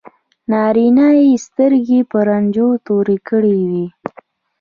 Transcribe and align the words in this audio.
نارینه 0.51 1.07
یې 1.21 1.31
سترګې 1.45 1.99
په 2.11 2.17
رنجو 2.27 2.67
تورې 2.85 3.17
کړې 3.27 3.55
وي. 3.69 3.85